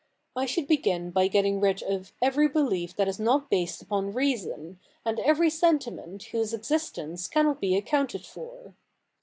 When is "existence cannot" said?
6.55-7.61